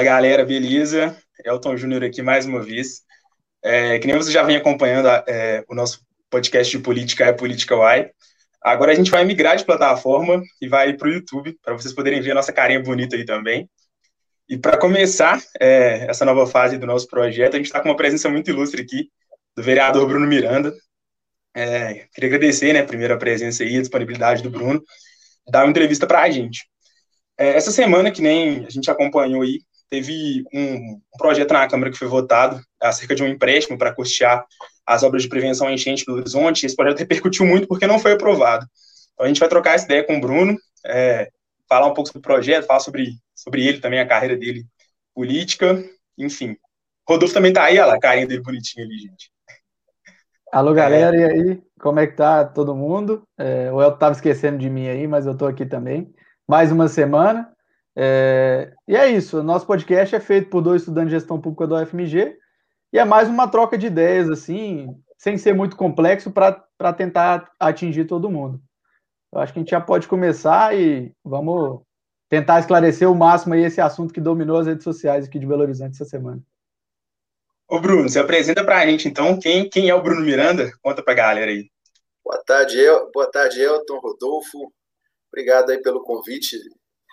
[0.00, 1.14] Fala galera, beleza?
[1.44, 3.02] Elton Júnior aqui mais uma vez.
[3.62, 7.74] É, que nem você já vem acompanhando é, o nosso podcast de política é Política
[7.74, 8.10] Y.
[8.62, 12.22] Agora a gente vai migrar de plataforma e vai para o YouTube, para vocês poderem
[12.22, 13.68] ver a nossa carinha bonita aí também.
[14.48, 17.96] E para começar é, essa nova fase do nosso projeto, a gente está com uma
[17.96, 19.10] presença muito ilustre aqui,
[19.54, 20.72] do vereador Bruno Miranda.
[21.54, 24.82] É, queria agradecer, né, a primeira presença aí, a disponibilidade do Bruno,
[25.46, 26.64] dar uma entrevista para a gente.
[27.36, 29.58] É, essa semana, que nem a gente acompanhou aí,
[29.90, 34.46] teve um, projeto na Câmara que foi votado acerca de um empréstimo para custear
[34.86, 36.64] as obras de prevenção à enchente do Horizonte.
[36.64, 38.64] Esse projeto repercutiu muito porque não foi aprovado.
[39.12, 41.28] Então a gente vai trocar essa ideia com o Bruno, é,
[41.68, 44.64] falar um pouco sobre o projeto, falar sobre, sobre ele também, a carreira dele
[45.14, 45.84] política,
[46.16, 46.56] enfim.
[47.06, 49.30] Rodolfo também tá aí, olha lá, a carinha dele bonitinha ali, gente.
[50.52, 51.20] Alô, galera, é...
[51.20, 51.62] e aí?
[51.80, 53.22] Como é que tá todo mundo?
[53.38, 56.12] É, o Elton tava esquecendo de mim aí, mas eu tô aqui também.
[56.48, 57.50] Mais uma semana.
[58.02, 58.72] É...
[58.88, 62.34] E é isso, nosso podcast é feito por dois estudantes de gestão pública do UFMG
[62.94, 68.06] e é mais uma troca de ideias, assim, sem ser muito complexo para tentar atingir
[68.06, 68.58] todo mundo.
[69.30, 71.82] Eu acho que a gente já pode começar e vamos
[72.26, 75.60] tentar esclarecer o máximo aí esse assunto que dominou as redes sociais aqui de Belo
[75.60, 76.42] Horizonte essa semana.
[77.68, 80.72] Ô Bruno, você apresenta para a gente então quem, quem é o Bruno Miranda?
[80.82, 81.70] Conta para a galera aí.
[82.24, 84.72] Boa tarde, El, boa tarde, Elton, Rodolfo.
[85.30, 86.56] Obrigado aí pelo convite.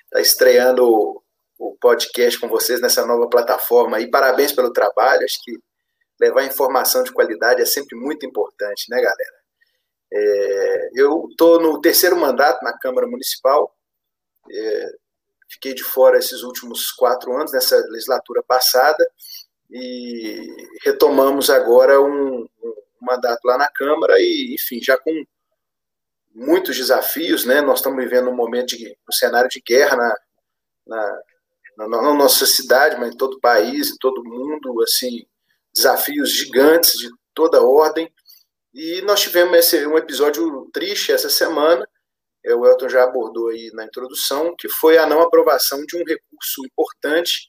[0.08, 1.22] Está estreando
[1.60, 5.26] o podcast com vocês nessa nova plataforma e parabéns pelo trabalho.
[5.26, 5.58] Acho que
[6.20, 9.38] levar informação de qualidade é sempre muito importante, né, galera?
[10.12, 13.76] É, eu estou no terceiro mandato na Câmara Municipal,
[14.50, 14.92] é,
[15.50, 19.06] fiquei de fora esses últimos quatro anos, nessa legislatura passada,
[19.70, 20.48] e
[20.86, 25.12] retomamos agora um, um mandato lá na Câmara, e, enfim, já com
[26.38, 27.62] muitos desafios, né?
[27.62, 30.16] Nós estamos vivendo um momento de um cenário de guerra na,
[30.86, 31.22] na,
[31.78, 35.26] na, na nossa cidade, mas em todo o país, em todo mundo, assim,
[35.74, 38.14] desafios gigantes de toda ordem.
[38.72, 41.88] E nós tivemos esse, um episódio triste essa semana,
[42.46, 46.06] é, o Elton já abordou aí na introdução, que foi a não aprovação de um
[46.06, 47.48] recurso importante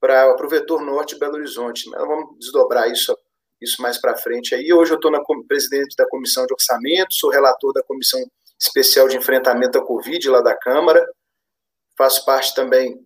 [0.00, 1.88] para o vetor norte de Belo Horizonte.
[1.90, 3.14] Mas vamos desdobrar isso,
[3.62, 4.72] isso mais para frente aí.
[4.72, 8.20] Hoje eu estou na presidente da comissão de orçamento, sou relator da comissão
[8.60, 11.04] especial de enfrentamento à Covid lá da Câmara,
[11.96, 13.04] faço parte também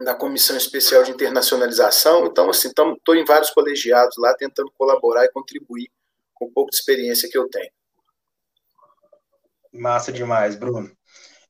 [0.00, 2.26] na Comissão Especial de Internacionalização.
[2.26, 5.88] Então, assim, estou em vários colegiados lá tentando colaborar e contribuir
[6.34, 7.70] com um pouco de experiência que eu tenho.
[9.72, 10.90] Massa demais, Bruno.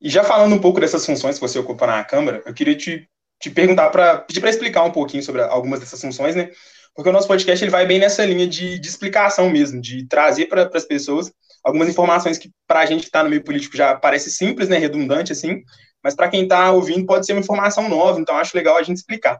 [0.00, 3.08] E já falando um pouco dessas funções que você ocupa na Câmara, eu queria te,
[3.40, 6.52] te perguntar para pedir para explicar um pouquinho sobre algumas dessas funções, né?
[6.96, 10.46] Porque o nosso podcast ele vai bem nessa linha de, de explicação mesmo, de trazer
[10.46, 11.30] para as pessoas
[11.62, 14.78] algumas informações que para a gente que está no meio político já parece simples, né,
[14.78, 15.62] redundante assim,
[16.02, 18.96] mas para quem está ouvindo pode ser uma informação nova, então acho legal a gente
[18.96, 19.38] explicar.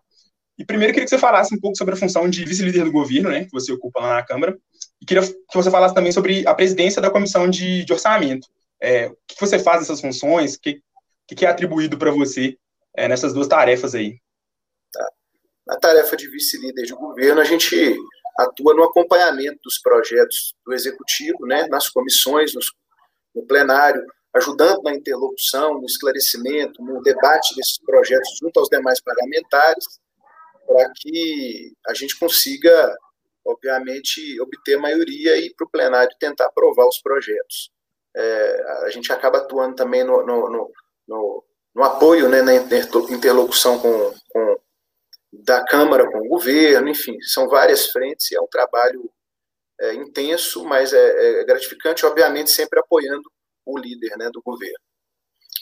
[0.58, 3.30] E primeiro queria que você falasse um pouco sobre a função de vice-líder do governo,
[3.30, 4.56] né, que você ocupa lá na Câmara,
[5.00, 8.48] e queria que você falasse também sobre a presidência da comissão de, de orçamento.
[8.82, 10.82] É, o que você faz nessas funções, o que,
[11.34, 12.58] que é atribuído para você
[12.94, 14.18] é, nessas duas tarefas aí?
[14.92, 15.08] Tá.
[15.66, 17.96] Na tarefa de vice-líder de governo, a gente
[18.38, 22.66] atua no acompanhamento dos projetos do executivo, né, nas comissões, nos,
[23.34, 24.04] no plenário,
[24.34, 29.84] ajudando na interlocução, no esclarecimento, no debate desses projetos junto aos demais parlamentares,
[30.66, 32.94] para que a gente consiga,
[33.44, 37.70] obviamente, obter maioria e para o plenário tentar aprovar os projetos.
[38.14, 40.70] É, a gente acaba atuando também no, no,
[41.08, 41.44] no,
[41.74, 44.56] no, apoio, né, na interlocução com, com,
[45.32, 49.10] da Câmara com o governo, enfim, são várias frentes e é um trabalho
[49.80, 53.30] é, intenso, mas é, é gratificante, obviamente, sempre apoiando
[53.64, 54.78] o líder né, do governo.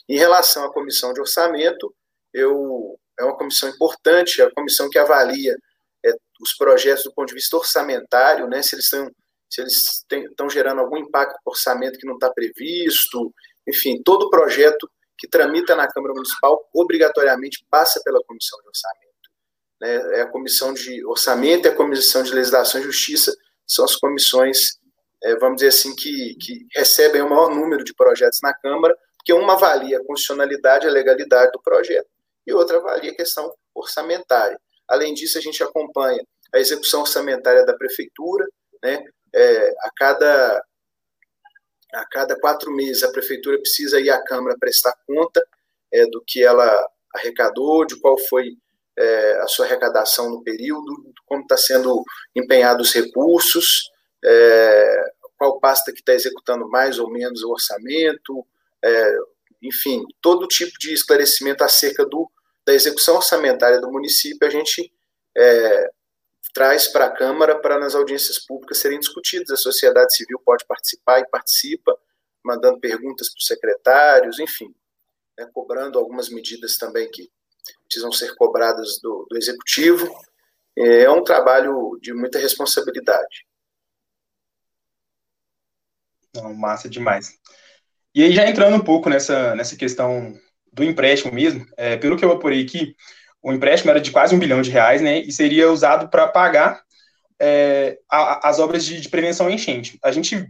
[0.08, 1.94] Em relação à comissão de orçamento,
[2.32, 5.56] eu, é uma comissão importante, é a comissão que avalia
[6.04, 6.10] é,
[6.40, 9.10] os projetos do ponto de vista orçamentário, né, se eles estão
[9.50, 13.32] se eles estão gerando algum impacto no orçamento que não está previsto,
[13.68, 19.13] enfim, todo projeto que tramita na Câmara Municipal obrigatoriamente passa pela comissão de orçamento.
[19.84, 20.18] Né?
[20.18, 23.36] É a comissão de orçamento e a comissão de legislação e justiça
[23.66, 24.78] são as comissões
[25.24, 29.32] é, vamos dizer assim, que, que recebem o maior número de projetos na Câmara, porque
[29.32, 32.06] uma avalia a constitucionalidade e a legalidade do projeto,
[32.46, 34.60] e outra avalia a questão orçamentária.
[34.86, 36.22] Além disso, a gente acompanha
[36.54, 38.46] a execução orçamentária da Prefeitura,
[38.82, 39.02] né?
[39.34, 40.64] É, a, cada,
[41.94, 45.44] a cada quatro meses, a Prefeitura precisa ir à Câmara prestar conta
[45.90, 48.58] é, do que ela arrecadou, de qual foi
[48.96, 52.02] é, a sua arrecadação no período, como está sendo
[52.34, 53.90] empenhados os recursos,
[54.24, 55.04] é,
[55.36, 58.46] qual pasta que está executando mais ou menos o orçamento,
[58.82, 59.16] é,
[59.62, 62.30] enfim, todo tipo de esclarecimento acerca do,
[62.66, 64.92] da execução orçamentária do município, a gente
[65.36, 65.90] é,
[66.52, 69.50] traz para a Câmara para nas audiências públicas serem discutidas.
[69.50, 71.98] A sociedade civil pode participar e participa,
[72.44, 74.72] mandando perguntas para os secretários, enfim,
[75.36, 77.30] né, cobrando algumas medidas também que
[77.84, 80.08] precisam ser cobradas do, do Executivo.
[80.76, 83.46] É um trabalho de muita responsabilidade.
[86.34, 87.38] Não, massa demais.
[88.14, 90.34] E aí, já entrando um pouco nessa, nessa questão
[90.72, 92.96] do empréstimo mesmo, é, pelo que eu apurei aqui,
[93.42, 96.82] o empréstimo era de quase um bilhão de reais, né, e seria usado para pagar
[97.38, 99.98] é, a, as obras de, de, prevenção à enchente.
[100.02, 100.48] A gente,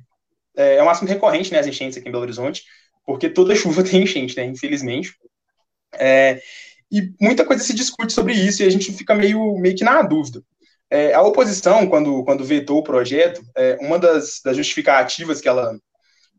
[0.57, 2.65] é, é, um assunto recorrente, né, as enchentes aqui em Belo Horizonte,
[3.05, 5.15] porque toda chuva tem enchente, né, infelizmente.
[5.95, 6.41] É,
[6.91, 10.03] e muita coisa se discute sobre isso e a gente fica meio, meio que na
[10.03, 10.43] dúvida.
[10.91, 15.77] É, a oposição, quando, quando vetou o projeto, é, uma das, das justificativas que ela,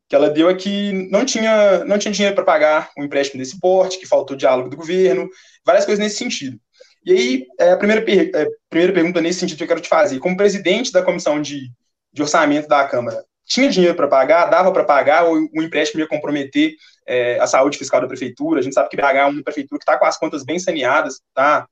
[0.07, 3.39] que ela deu é que não tinha, não tinha dinheiro para pagar o um empréstimo
[3.39, 5.27] desse porte, que faltou diálogo do governo,
[5.65, 6.59] várias coisas nesse sentido.
[7.05, 9.89] E aí, é, a primeira, per é, primeira pergunta nesse sentido que eu quero te
[9.89, 11.69] fazer, como presidente da comissão de,
[12.13, 16.07] de orçamento da Câmara, tinha dinheiro para pagar, dava para pagar, ou o empréstimo ia
[16.07, 16.73] comprometer
[17.05, 18.59] é, a saúde fiscal da prefeitura?
[18.59, 21.21] A gente sabe que BH é uma prefeitura que está com as contas bem saneadas,
[21.33, 21.67] tá,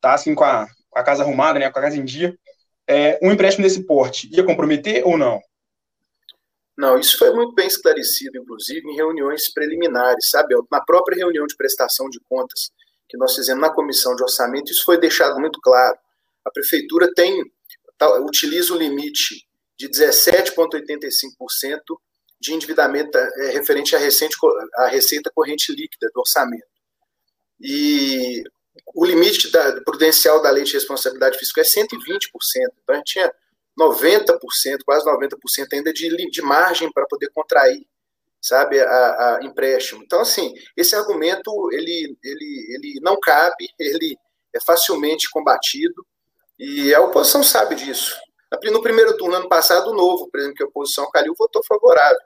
[0.00, 2.36] tá assim com a, com a casa arrumada, né, com a casa em dia.
[2.86, 5.40] É, um empréstimo desse porte ia comprometer ou não?
[6.76, 10.54] Não, isso foi muito bem esclarecido, inclusive, em reuniões preliminares, sabe?
[10.70, 12.72] Na própria reunião de prestação de contas
[13.08, 15.96] que nós fizemos na comissão de orçamento, isso foi deixado muito claro.
[16.44, 17.44] A prefeitura tem
[17.96, 19.46] tá, utiliza o limite
[19.78, 21.78] de 17,85%
[22.44, 24.36] de endividamento é, referente à, recente,
[24.76, 26.66] à receita corrente líquida do orçamento.
[27.58, 28.42] E
[28.94, 31.88] o limite da, prudencial da lei de responsabilidade fiscal é 120%.
[32.82, 33.32] Então a gente tinha
[33.80, 34.38] 90%,
[34.84, 37.86] quase 90% ainda de, de margem para poder contrair,
[38.40, 40.02] sabe, a, a, empréstimo.
[40.04, 44.16] Então, assim, esse argumento, ele, ele, ele não cabe, ele
[44.54, 46.06] é facilmente combatido,
[46.58, 48.14] e a oposição sabe disso.
[48.64, 52.20] No primeiro turno, ano passado, o novo, por exemplo, que a oposição, Calil, votou favorável.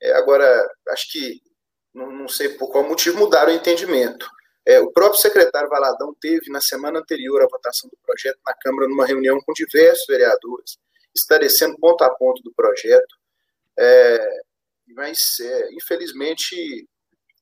[0.00, 1.40] É, agora, acho que,
[1.94, 4.28] não, não, sei por qual motivo, mudaram o entendimento.
[4.64, 8.88] É, o próprio secretário Valadão teve, na semana anterior à votação do projeto, na Câmara,
[8.88, 10.76] numa reunião com diversos vereadores,
[11.14, 13.16] esclarecendo ponto a ponto do projeto.
[13.78, 14.40] É,
[14.88, 16.88] mas, é, infelizmente,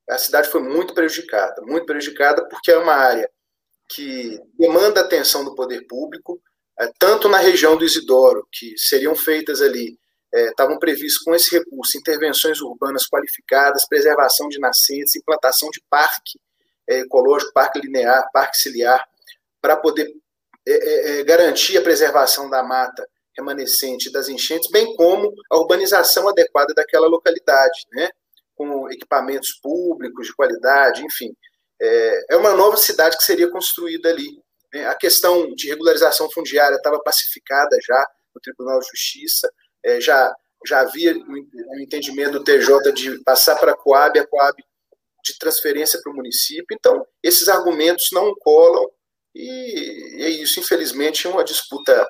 [0.08, 3.28] a cidade foi muito prejudicada muito prejudicada porque é uma área
[3.88, 6.40] que demanda atenção do poder público,
[6.78, 9.98] é, tanto na região do Isidoro, que seriam feitas ali
[10.34, 16.40] é, estavam previstos com esse recurso intervenções urbanas qualificadas, preservação de nascentes, implantação de parque
[16.88, 19.06] é, ecológico, parque linear, parque ciliar,
[19.60, 20.12] para poder
[20.66, 26.28] é, é, é, garantir a preservação da mata remanescente das enchentes, bem como a urbanização
[26.28, 28.10] adequada daquela localidade, né,
[28.56, 31.34] com equipamentos públicos de qualidade, enfim.
[31.80, 34.40] É, é uma nova cidade que seria construída ali.
[34.72, 34.86] Né.
[34.86, 39.48] A questão de regularização fundiária estava pacificada já no Tribunal de Justiça,
[39.84, 40.34] é, já,
[40.66, 44.62] já havia um entendimento do TJ de passar para a Coab, a Coab
[45.22, 46.66] de transferência para o município.
[46.72, 48.90] Então, esses argumentos não colam
[49.34, 52.08] e é isso, infelizmente, é uma disputa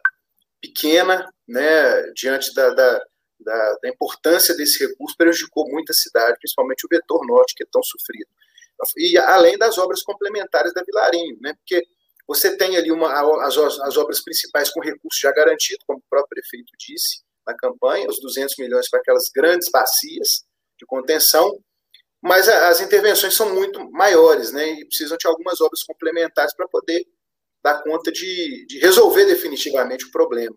[0.60, 3.04] pequena, né, diante da, da,
[3.40, 7.66] da, da importância desse recurso, prejudicou muito a cidade, principalmente o vetor norte, que é
[7.70, 8.28] tão sofrido.
[8.98, 11.86] E além das obras complementares da Vilarinho, né, porque
[12.26, 13.12] você tem ali uma,
[13.46, 18.08] as, as obras principais com recurso já garantido, como o próprio prefeito disse, na campanha,
[18.08, 20.44] os 200 milhões para aquelas grandes bacias
[20.78, 21.58] de contenção,
[22.22, 27.04] mas as intervenções são muito maiores, né, e precisam de algumas obras complementares para poder
[27.62, 30.56] dar conta de, de, resolver definitivamente o problema.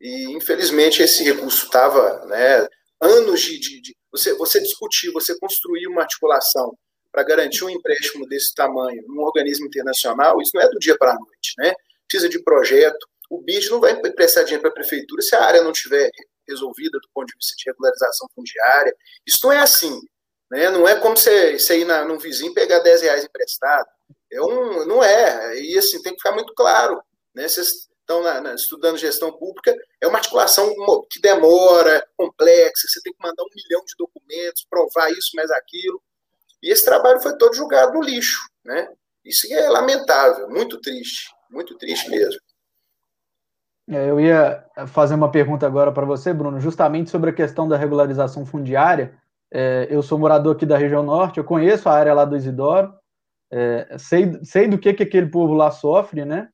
[0.00, 2.66] E, infelizmente, esse recurso estava, né,
[3.00, 6.76] anos de, de, de, você, você discutir, você construir uma articulação
[7.12, 11.12] para garantir um empréstimo desse tamanho num organismo internacional, isso não é do dia para
[11.12, 11.72] a noite, né?
[12.06, 15.62] Precisa de projeto, o BID não vai emprestar dinheiro para a prefeitura se a área
[15.62, 16.10] não estiver
[16.48, 18.94] resolvida do ponto de vista de regularização fundiária.
[19.26, 20.00] Isso não é assim.
[20.50, 20.70] Né?
[20.70, 23.88] Não é como você, você ir na, num vizinho pegar 10 reais emprestado.
[24.32, 25.58] É um, não é.
[25.58, 27.02] E assim, tem que ficar muito claro.
[27.34, 27.48] Né?
[27.48, 30.72] Vocês estão na, na, estudando gestão pública, é uma articulação
[31.10, 36.00] que demora, complexa, você tem que mandar um milhão de documentos, provar isso, mais aquilo.
[36.62, 38.38] E esse trabalho foi todo julgado no lixo.
[38.64, 38.88] Né?
[39.24, 42.40] Isso é lamentável, muito triste, muito triste mesmo.
[43.88, 47.76] É, eu ia fazer uma pergunta agora para você, Bruno, justamente sobre a questão da
[47.76, 49.14] regularização fundiária.
[49.50, 52.92] É, eu sou morador aqui da região norte, eu conheço a área lá do Isidoro,
[53.50, 56.48] é, sei, sei do que, que aquele povo lá sofre, né?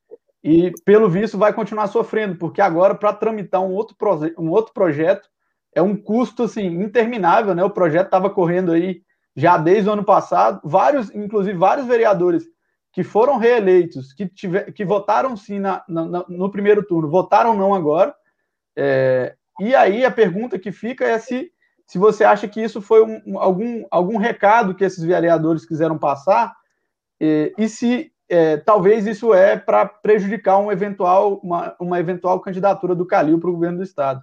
[0.45, 3.97] E, pelo visto, vai continuar sofrendo, porque agora, para tramitar um outro,
[4.39, 5.29] um outro projeto,
[5.75, 7.65] é um custo assim, interminável, né?
[7.65, 9.01] O projeto estava correndo aí
[9.35, 12.45] já desde o ano passado, vários, inclusive vários vereadores
[12.93, 17.75] que foram reeleitos, que, tiver, que votaram sim na, na, no primeiro turno, votaram não
[17.75, 18.15] agora.
[18.77, 21.51] É, e aí a pergunta que fica é se,
[21.87, 26.55] se você acha que isso foi um, algum, algum recado que esses vereadores quiseram passar,
[27.19, 32.95] e, e se é, talvez isso é para prejudicar um eventual, uma, uma eventual candidatura
[32.95, 34.21] do Calil para o governo do Estado.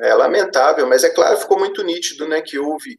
[0.00, 2.98] É lamentável, mas é claro, ficou muito nítido né, que houve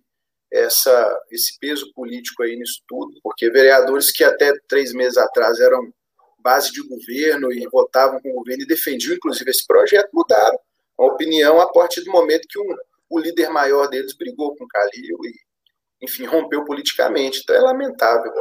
[0.51, 5.93] essa, esse peso político aí nisso tudo, porque vereadores que até três meses atrás eram
[6.39, 10.57] base de governo e votavam com o governo e defendiam, inclusive, esse projeto, mudaram
[10.97, 12.75] a opinião a partir do momento que um,
[13.09, 17.41] o líder maior deles brigou com o Calil e, enfim, rompeu politicamente.
[17.41, 18.31] Então é lamentável.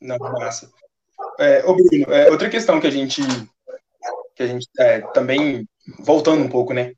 [0.00, 0.70] Não, massa.
[1.38, 3.22] É, ô Bruno, é, outra questão que a gente,
[4.36, 5.66] que a gente é, também,
[6.00, 6.92] voltando um pouco, né,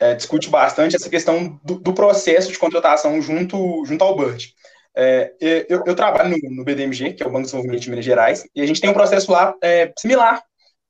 [0.00, 4.54] é, discute bastante essa questão do, do, processo de contratação junto, junto ao BURT.
[4.96, 5.34] É,
[5.68, 8.44] eu, eu, trabalho no, no, BDMG, que é o Banco de Desenvolvimento de Minas Gerais,
[8.54, 10.42] e a gente tem um processo lá é, similar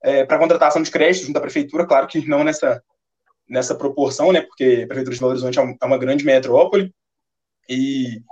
[0.03, 2.83] é, para contratação de crédito junto à prefeitura, claro que não nessa,
[3.49, 6.93] nessa proporção, né, porque a prefeitura de Belo Horizonte é, é uma grande metrópole,
[7.69, 8.23] e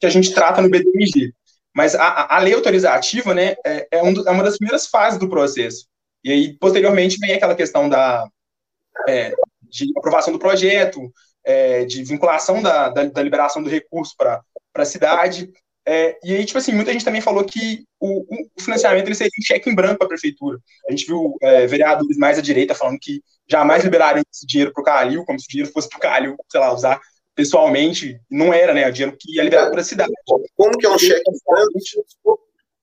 [0.00, 1.32] que a gente trata no BDMG.
[1.74, 5.18] Mas a, a lei autorizativa né, é, é, um do, é, uma das primeiras fases
[5.18, 5.86] do processo.
[6.24, 8.26] E aí, posteriormente, vem aquela questão da,
[9.08, 9.32] é,
[9.62, 11.12] de aprovação do projeto,
[11.44, 14.42] é, de vinculação da, da, da, liberação do recurso para
[14.74, 15.50] a cidade.
[15.86, 19.30] É, e aí, tipo assim, muita gente também falou que o, o financiamento ele seria
[19.38, 20.58] um cheque em branco para a prefeitura.
[20.86, 24.82] A gente viu é, vereadores mais à direita falando que jamais liberariam esse dinheiro para
[24.82, 27.00] o Calil, como se o dinheiro fosse para o Calil, sei lá, usar
[27.34, 28.86] pessoalmente, não era, né?
[28.88, 30.12] O dinheiro que ia liberar para a cidade.
[30.56, 31.22] Como que é um cheque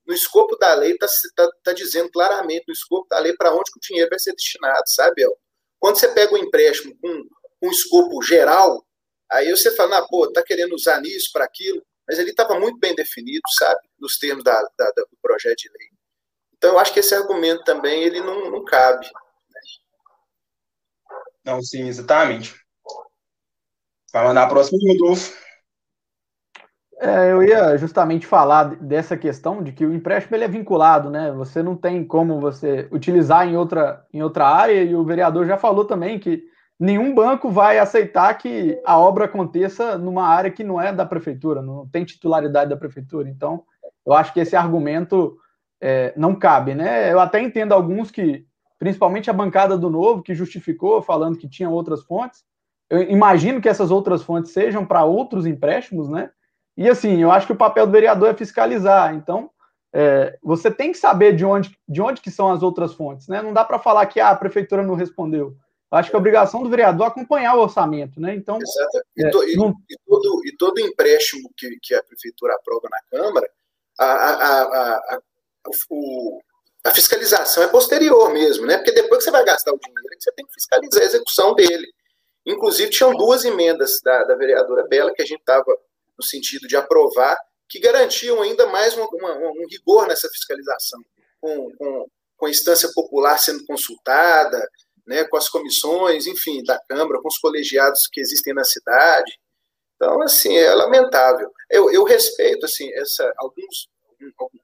[0.06, 3.72] no escopo da lei está tá, tá dizendo claramente no escopo da lei para onde
[3.72, 5.38] que o dinheiro vai ser destinado, sabe, El?
[5.80, 7.28] Quando você pega um empréstimo com,
[7.62, 8.86] um escopo geral,
[9.32, 12.78] aí você fala, ah, pô, tá querendo usar nisso para aquilo, mas ele estava muito
[12.78, 15.90] bem definido, sabe, nos termos da, da, do projeto de lei.
[16.54, 19.06] Então, eu acho que esse argumento também ele não, não cabe.
[19.06, 19.62] Né?
[21.44, 22.56] Não, sim, exatamente.
[24.12, 25.45] Vai mandar a próxima, Rodolfo.
[27.00, 31.32] É, eu ia justamente falar dessa questão de que o empréstimo ele é vinculado, né?
[31.34, 35.58] Você não tem como você utilizar em outra, em outra área, e o vereador já
[35.58, 36.44] falou também que
[36.80, 41.62] nenhum banco vai aceitar que a obra aconteça numa área que não é da prefeitura,
[41.62, 43.30] não tem titularidade da prefeitura.
[43.30, 43.64] Então,
[44.06, 45.38] eu acho que esse argumento
[45.82, 47.12] é, não cabe, né?
[47.12, 48.46] Eu até entendo alguns que,
[48.80, 52.44] principalmente a bancada do Novo, que justificou falando que tinha outras fontes,
[52.90, 56.30] eu imagino que essas outras fontes sejam para outros empréstimos, né?
[56.78, 59.14] E assim, eu acho que o papel do vereador é fiscalizar.
[59.14, 59.50] Então,
[59.94, 63.42] é, você tem que saber de onde, de onde que são as outras fontes, né?
[63.42, 65.56] Não dá para falar que ah, a prefeitura não respondeu.
[65.92, 68.36] Eu acho que a obrigação do vereador é acompanhar o orçamento, né?
[68.36, 69.02] Então, Exato.
[69.16, 69.74] E, to, é, não...
[69.90, 73.50] e, todo, e todo empréstimo que, que a prefeitura aprova na Câmara,
[73.98, 75.20] a, a, a, a,
[75.90, 76.42] o,
[76.86, 78.78] a fiscalização é posterior mesmo, né?
[78.78, 81.88] Porque depois que você vai gastar o dinheiro, você tem que fiscalizar a execução dele.
[82.46, 85.66] Inclusive, tinham duas emendas da, da vereadora Bela que a gente estava
[86.18, 91.00] no sentido de aprovar, que garantiam ainda mais uma, uma, um rigor nessa fiscalização,
[91.42, 92.06] com, com,
[92.38, 94.70] com, a instância popular sendo consultada,
[95.06, 99.40] né, com as comissões, enfim, da Câmara, com os colegiados que existem na cidade.
[99.96, 101.52] Então, assim, é lamentável.
[101.70, 103.88] Eu, eu respeito, assim, essa, alguns,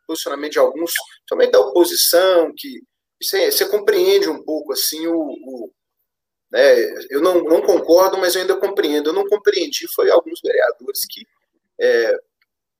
[0.07, 0.93] posicionamento de alguns,
[1.27, 2.81] somente da oposição, que
[3.21, 5.71] você, você compreende um pouco, assim, o, o
[6.51, 6.75] né,
[7.09, 9.09] eu não, não concordo, mas eu ainda compreendo.
[9.09, 11.25] Eu não compreendi foi alguns vereadores que
[11.81, 12.19] é,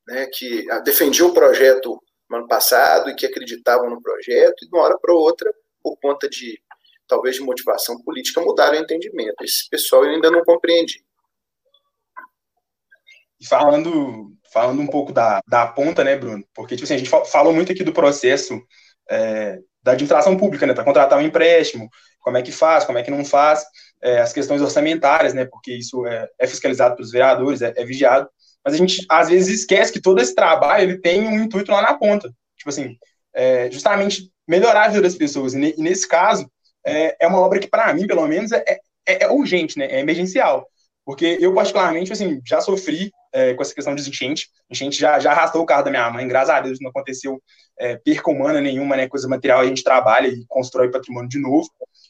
[0.08, 4.76] né, que defendiam o projeto no ano passado e que acreditavam no projeto, e de
[4.76, 6.62] uma hora para outra, por conta de
[7.08, 9.44] talvez de motivação política, mudaram o entendimento.
[9.44, 11.04] Esse pessoal eu ainda não compreendi.
[13.40, 16.46] E falando, falando um pouco da, da ponta, né, Bruno?
[16.54, 18.62] Porque tipo assim, a gente falou muito aqui do processo
[19.10, 21.90] é, da administração pública, né, para contratar um empréstimo,
[22.20, 23.66] como é que faz, como é que não faz,
[24.02, 28.30] é, as questões orçamentárias, né, porque isso é, é fiscalizado pelos vereadores, é, é vigiado
[28.64, 31.82] mas a gente às vezes esquece que todo esse trabalho ele tem um intuito lá
[31.82, 32.32] na ponta.
[32.58, 32.98] Tipo assim,
[33.34, 35.54] é, justamente melhorar a vida das pessoas.
[35.54, 36.50] E, nesse caso,
[36.86, 38.64] é, é, uma obra que, para mim, pelo menos, é,
[39.08, 39.86] é, é, urgente, né?
[39.86, 40.68] É emergencial.
[41.06, 44.50] Porque eu, particularmente, assim, já sofri é, com essa questão de enchente.
[44.70, 46.28] Enchente já, já arrastou o carro da minha mãe.
[46.28, 47.42] Graças a Deus não aconteceu
[47.80, 49.08] é, perca humana nenhuma, né?
[49.08, 51.68] Coisa material, a gente trabalha e constrói patrimônio de novo.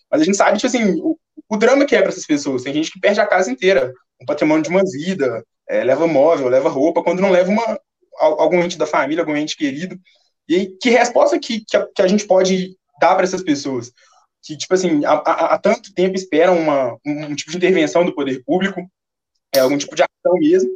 [0.10, 1.17] Mas a gente sabe, tipo assim, o,
[1.50, 2.63] o drama que é para essas pessoas.
[2.63, 6.50] Tem gente que perde a casa inteira, um patrimônio de uma vida, é, leva móvel,
[6.50, 7.79] leva roupa, quando não leva uma,
[8.19, 9.98] algum ente da família, algum ente querido.
[10.48, 13.91] E que resposta que, que, a, que a gente pode dar para essas pessoas?
[14.43, 18.13] Que, tipo assim, há, há, tanto tempo esperam uma, um, um tipo de intervenção do
[18.13, 18.81] poder público,
[19.53, 20.69] é, algum tipo de ação mesmo,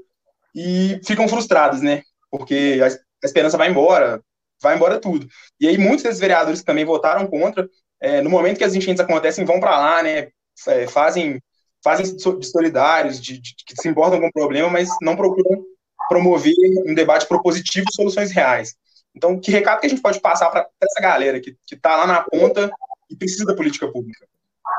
[0.54, 2.04] e ficam frustrados, né?
[2.30, 4.22] Porque a, a esperança vai embora,
[4.62, 5.28] vai embora tudo.
[5.60, 7.68] E aí muitos desses vereadores que também votaram contra,
[8.00, 10.30] é, no momento que as enchentes acontecem, vão para lá, né?
[10.68, 11.42] É, fazem
[11.84, 15.64] fazem de solidários, de, de, que se importam com o problema, mas não procuram
[16.10, 16.54] promover
[16.88, 18.76] um debate propositivo e soluções reais.
[19.16, 22.22] Então, que recado que a gente pode passar para essa galera que está lá na
[22.22, 22.72] ponta
[23.10, 24.28] e precisa da política pública?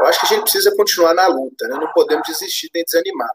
[0.01, 1.77] Eu acho que a gente precisa continuar na luta, né?
[1.77, 3.31] não podemos desistir nem desanimar.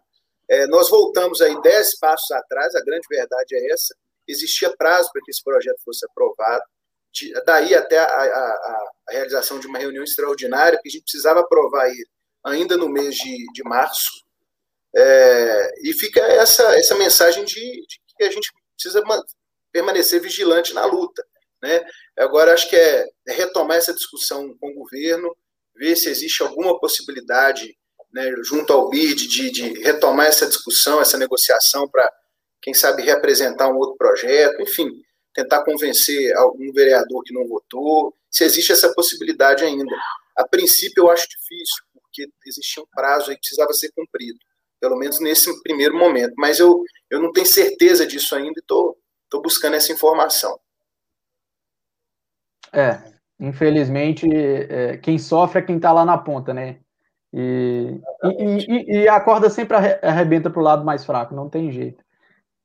[0.49, 3.95] É, nós voltamos aí dez passos atrás, a grande verdade é essa,
[4.27, 6.63] existia prazo para que esse projeto fosse aprovado,
[7.11, 11.41] de, daí até a, a, a, realização de uma reunião extraordinária, que a gente precisava
[11.41, 12.07] aprovar ele
[12.43, 14.23] ainda no mês de, de março,
[14.95, 19.03] é, e fica essa, essa mensagem de, de que a gente precisa
[19.71, 21.25] permanecer vigilante na luta.
[21.61, 21.81] Né?
[22.17, 25.35] Agora, acho que é, é retomar essa discussão com o governo,
[25.75, 27.77] ver se existe alguma possibilidade,
[28.11, 32.11] né, junto ao BID, de, de retomar essa discussão, essa negociação para,
[32.61, 34.89] quem sabe, reapresentar um outro projeto, enfim,
[35.33, 39.95] tentar convencer algum vereador que não votou, se existe essa possibilidade ainda.
[40.35, 44.39] A princípio, eu acho difícil, porque existia um prazo aí que precisava ser cumprido,
[44.79, 46.33] pelo menos nesse primeiro momento.
[46.37, 48.97] Mas eu, eu não tenho certeza disso ainda e estou
[49.41, 50.59] buscando essa informação.
[52.73, 52.99] É,
[53.39, 56.77] infelizmente, é, quem sofre é quem está lá na ponta, né?
[57.33, 61.71] E, e, e, e, a corda sempre arrebenta para o lado mais fraco, não tem
[61.71, 62.03] jeito.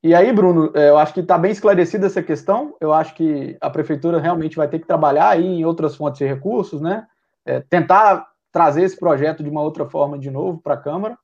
[0.03, 2.77] E aí, Bruno, é, eu acho que está bem esclarecida essa questão.
[2.81, 6.27] Eu acho que a prefeitura realmente vai ter que trabalhar aí em outras fontes de
[6.27, 7.07] recursos, né?
[7.45, 11.19] É, tentar trazer esse projeto de uma outra forma de novo para a Câmara.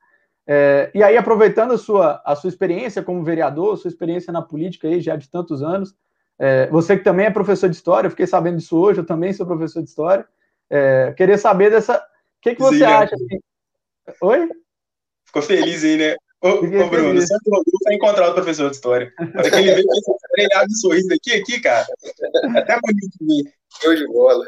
[0.46, 4.88] É, e aí, aproveitando a sua, a sua experiência como vereador, sua experiência na política
[4.88, 5.94] aí já de tantos anos,
[6.42, 9.32] é, você que também é professor de história, eu fiquei sabendo disso hoje, eu também
[9.32, 10.26] sou professor de história.
[10.68, 11.98] É, queria saber dessa.
[11.98, 12.00] O
[12.40, 13.14] que, que você Sim, acha?
[13.14, 13.38] Assim?
[14.20, 14.48] Oi?
[15.24, 16.16] Ficou feliz aí, né?
[16.42, 19.12] Ô, ô Bruno, o Santo Rodolfo vai encontrar o professor de história.
[19.16, 21.86] Para que ele veja esse treinado de sorriso aqui, aqui, cara.
[22.56, 23.52] É até bonito de ver.
[23.80, 24.44] Show de bola.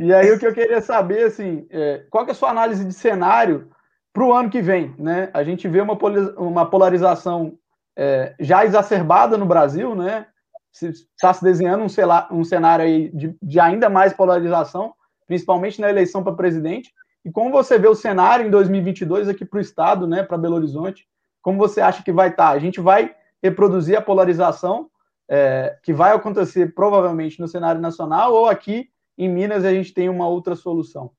[0.00, 2.92] E aí o que eu queria saber, assim, é, qual é a sua análise de
[2.92, 3.70] cenário
[4.12, 5.30] para o ano que vem, né?
[5.32, 5.96] A gente vê uma,
[6.38, 7.56] uma polarização
[7.96, 10.26] é, já exacerbada no Brasil, né?
[10.82, 14.94] Está se desenhando um, um cenário aí de, de, ainda mais polarização,
[15.26, 16.92] principalmente na eleição para presidente.
[17.24, 20.56] E como você vê o cenário em 2022 aqui para o Estado, né, para Belo
[20.56, 21.06] Horizonte?
[21.42, 22.50] Como você acha que vai estar?
[22.50, 22.50] Tá?
[22.50, 24.90] A gente vai reproduzir a polarização
[25.28, 30.08] é, que vai acontecer provavelmente no cenário nacional ou aqui em Minas a gente tem
[30.08, 31.10] uma outra solução?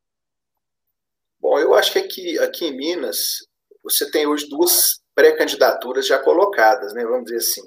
[1.40, 3.48] Bom, eu acho que aqui, aqui em Minas
[3.84, 7.04] você tem hoje duas pré-candidaturas já colocadas, né?
[7.06, 7.62] Vamos dizer assim.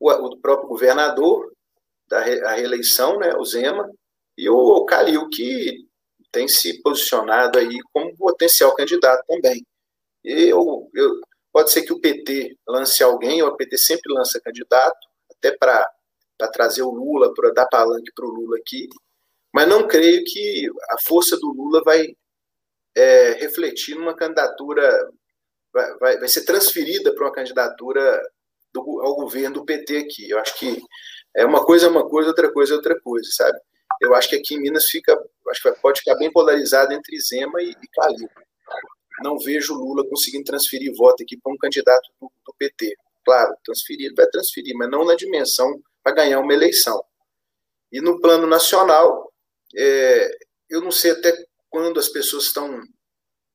[0.00, 1.52] O, o próprio governador
[2.08, 3.90] da re, reeleição, né, o Zema,
[4.36, 5.86] e o Calil, que
[6.30, 9.64] tem se posicionado aí como potencial candidato também.
[10.22, 11.20] Eu, eu,
[11.52, 14.98] pode ser que o PT lance alguém, o PT sempre lança candidato,
[15.30, 15.86] até para
[16.52, 18.88] trazer o Lula, para dar palanque para o Lula aqui,
[19.52, 22.14] mas não creio que a força do Lula vai
[22.94, 25.10] é, refletir numa candidatura,
[25.72, 28.22] vai, vai, vai ser transferida para uma candidatura
[28.72, 30.30] do, ao governo do PT aqui.
[30.30, 30.80] Eu acho que
[31.36, 33.58] é uma coisa é uma coisa, outra coisa é outra coisa, sabe?
[34.00, 35.12] Eu acho que aqui em Minas fica,
[35.50, 38.28] acho que pode ficar bem polarizado entre Zema e, e Calil.
[39.22, 42.94] Não vejo Lula conseguindo transferir voto aqui para um candidato do, do PT.
[43.24, 47.02] Claro, transferir, vai transferir, mas não na dimensão para ganhar uma eleição.
[47.90, 49.32] E no plano nacional,
[49.76, 50.30] é,
[50.68, 51.36] eu não sei até
[51.68, 52.80] quando as pessoas estão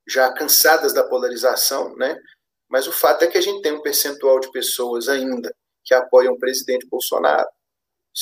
[0.08, 2.20] já cansadas da polarização, né?
[2.74, 6.34] Mas o fato é que a gente tem um percentual de pessoas ainda que apoiam
[6.34, 7.48] o presidente Bolsonaro.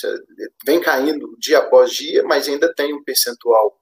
[0.04, 0.08] É,
[0.66, 3.82] vem caindo dia após dia, mas ainda tem um percentual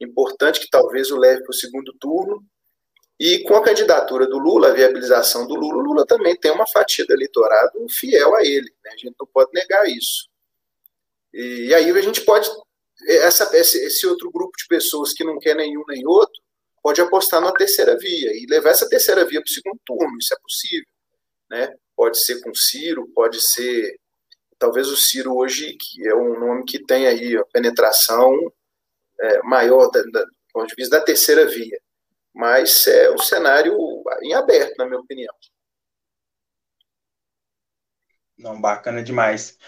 [0.00, 2.44] importante que talvez o leve para o segundo turno.
[3.16, 6.66] E com a candidatura do Lula, a viabilização do Lula, o Lula também tem uma
[6.66, 8.74] fatia do eleitorado fiel a ele.
[8.84, 8.90] Né?
[8.90, 10.28] A gente não pode negar isso.
[11.32, 12.50] E aí a gente pode
[13.06, 16.42] essa, esse outro grupo de pessoas que não quer nenhum nem outro
[16.82, 20.34] pode apostar na terceira via e levar essa terceira via para o segundo turno, isso
[20.34, 20.86] é possível.
[21.50, 21.74] Né?
[21.96, 23.98] Pode ser com Ciro, pode ser.
[24.58, 28.34] Talvez o Ciro hoje, que é um nome que tem aí a penetração
[29.20, 31.78] é, maior da, da, do ponto de vista da terceira via.
[32.34, 33.76] Mas é um cenário
[34.22, 35.34] em aberto, na minha opinião.
[38.36, 39.58] Não, bacana demais.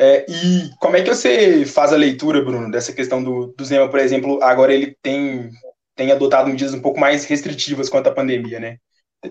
[0.00, 3.90] É, e como é que você faz a leitura, Bruno, dessa questão do, do Zema,
[3.90, 5.50] por exemplo, agora ele tem,
[5.98, 8.76] tem adotado medidas um pouco mais restritivas quanto à pandemia, né?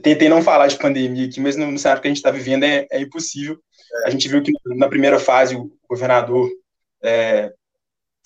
[0.02, 2.86] Tentei não falar de pandemia aqui, mas no, cenário que a gente está vivendo é,
[2.92, 3.58] é impossível.
[4.06, 6.50] A gente viu que na primeira fase o governador
[7.02, 7.54] é,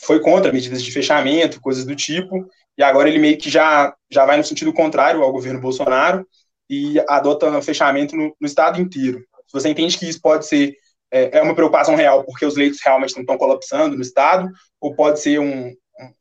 [0.01, 2.43] foi contra medidas de fechamento, coisas do tipo,
[2.75, 6.27] e agora ele meio que já, já vai no sentido contrário ao governo Bolsonaro,
[6.67, 9.19] e adota fechamento no, no estado inteiro.
[9.45, 10.73] Se você entende que isso pode ser
[11.12, 14.49] é, é uma preocupação real porque os leitos realmente não estão colapsando no estado,
[14.80, 15.71] ou pode ser um,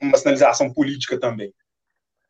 [0.03, 1.51] uma sinalização política também?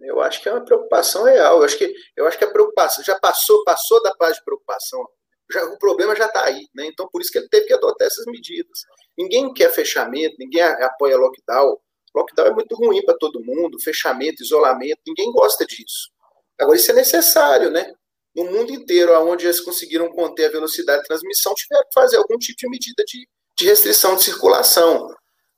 [0.03, 1.59] Eu acho que é uma preocupação real.
[1.59, 5.07] Eu acho que, eu acho que a preocupação já passou, passou da fase de preocupação.
[5.53, 6.87] Já, o problema já está aí, né?
[6.87, 8.85] Então por isso que ele teve que adotar essas medidas.
[9.19, 11.77] Ninguém quer fechamento, ninguém apoia lockdown.
[12.15, 16.11] Lockdown é muito ruim para todo mundo, fechamento, isolamento, ninguém gosta disso.
[16.59, 17.93] Agora isso é necessário, né?
[18.35, 22.39] No mundo inteiro, onde eles conseguiram conter a velocidade de transmissão, tiveram que fazer algum
[22.39, 25.09] tipo de medida de, de restrição de circulação,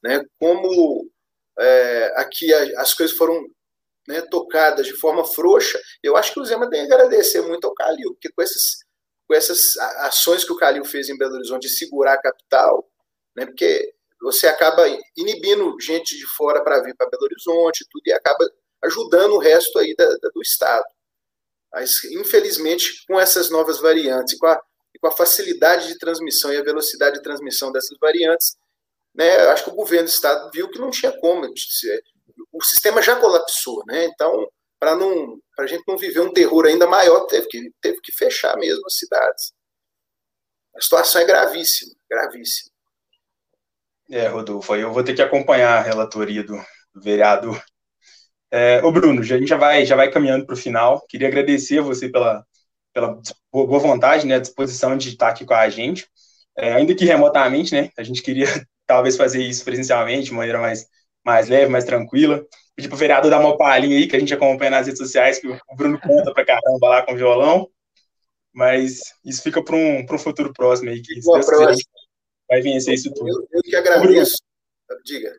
[0.03, 0.25] né?
[0.39, 1.11] Como
[1.59, 3.47] é, aqui as coisas foram
[4.07, 7.75] né, tocadas de forma frouxa, eu acho que o Zema tem que agradecer muito ao
[7.75, 8.85] Calil, porque com, esses,
[9.27, 12.89] com essas ações que o Calil fez em Belo Horizonte de segurar a capital,
[13.37, 14.85] né, porque você acaba
[15.17, 18.49] inibindo gente de fora para vir para Belo Horizonte tudo, e acaba
[18.85, 20.85] ajudando o resto aí da, da, do Estado.
[21.73, 24.61] Mas, infelizmente, com essas novas variantes, com a,
[25.01, 28.57] com a facilidade de transmissão e a velocidade de transmissão dessas variantes,
[29.15, 31.45] né, acho que o governo do Estado viu que não tinha como
[32.53, 34.07] o sistema já colapsou, né?
[34.07, 38.01] Então, para não, para a gente não viver um terror ainda maior, teve que, teve
[38.01, 39.53] que fechar mesmo as cidades.
[40.75, 42.73] A situação é gravíssima, gravíssima.
[44.11, 46.57] É, Rodolfo, eu vou ter que acompanhar a relatoria do,
[46.95, 47.63] do vereador.
[48.51, 51.07] É, ô Bruno, a gente já vai, já vai caminhando para o final.
[51.09, 52.45] Queria agradecer a você pela,
[52.93, 53.19] pela
[53.51, 56.07] boa vontade, né, disposição de estar aqui com a gente,
[56.57, 57.91] é, ainda que remotamente, né?
[57.97, 58.47] A gente queria
[58.87, 60.87] talvez fazer isso presencialmente, de maneira mais
[61.25, 62.45] mais leve, mais tranquila.
[62.75, 65.49] Pedir pro vereador dar uma palhinha aí, que a gente acompanha nas redes sociais, que
[65.49, 67.69] o Bruno conta pra caramba lá com violão.
[68.53, 71.75] Mas isso fica para um, um futuro próximo aí, que Boa, quiser,
[72.49, 73.29] vai vencer isso tudo.
[73.29, 74.37] Eu, eu que agradeço.
[75.05, 75.35] Diga.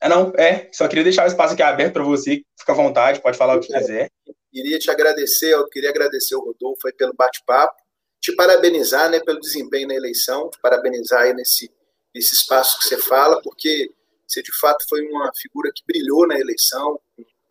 [0.00, 3.22] É, não, é, só queria deixar o espaço aqui aberto para você, fica à vontade,
[3.22, 4.10] pode falar eu o que quiser.
[4.50, 7.76] Queria te agradecer, eu queria agradecer o Rodolfo aí pelo bate-papo,
[8.20, 11.70] te parabenizar, né, pelo desempenho na eleição, te parabenizar aí nesse,
[12.12, 13.88] nesse espaço que você fala, porque
[14.32, 16.98] você de fato foi uma figura que brilhou na eleição,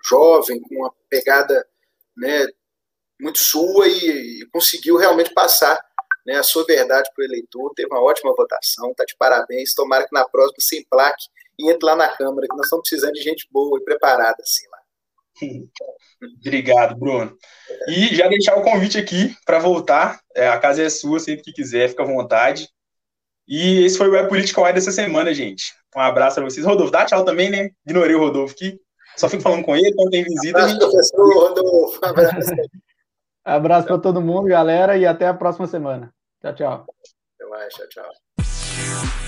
[0.04, 1.66] jovem, com uma pegada
[2.18, 2.48] né,
[3.20, 5.80] muito sua e, e conseguiu realmente passar
[6.26, 7.72] né, a sua verdade para o eleitor.
[7.76, 9.74] Teve uma ótima votação, tá de parabéns.
[9.74, 11.26] Tomara que na próxima sem plaque
[11.60, 14.68] e entre lá na Câmara, que nós estamos precisando de gente boa e preparada assim
[14.70, 14.82] lá.
[16.40, 17.38] Obrigado, Bruno.
[17.88, 20.20] E já deixar o convite aqui para voltar.
[20.36, 22.68] É, a casa é sua, sempre que quiser, fica à vontade.
[23.52, 25.74] E esse foi o É Política Wide dessa semana, gente.
[25.94, 26.66] Um abraço para vocês.
[26.66, 27.70] Rodolfo, dá tchau também, né?
[27.86, 28.80] Ignorei o Rodolfo aqui.
[29.18, 30.58] Só fico falando com ele, quando tem visita.
[30.58, 30.80] Abraço, gente...
[30.80, 32.00] professor Rodolfo.
[32.02, 32.52] Um abraço.
[33.44, 36.14] abraço para todo mundo, galera, e até a próxima semana.
[36.42, 36.86] Tchau, tchau.
[37.36, 39.21] Até mais, tchau, tchau.